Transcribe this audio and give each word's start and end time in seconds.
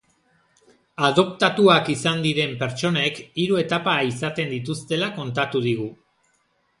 Adoptatuak 1.09 1.91
izan 1.95 2.23
diren 2.25 2.55
pertsonek 2.61 3.19
hiru 3.43 3.59
etapa 3.65 3.93
izaten 4.15 4.49
dituztela 4.55 5.11
kontatu 5.19 5.63
digu. 5.67 5.87